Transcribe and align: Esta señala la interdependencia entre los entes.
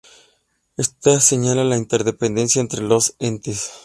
Esta 0.77 1.19
señala 1.19 1.63
la 1.63 1.77
interdependencia 1.77 2.59
entre 2.59 2.81
los 2.81 3.13
entes. 3.19 3.69